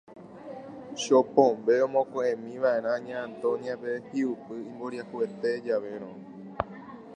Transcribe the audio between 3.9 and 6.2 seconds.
hi'upy imboriahuete javérõ.